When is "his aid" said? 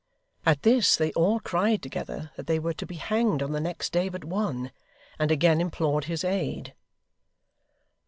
6.05-6.73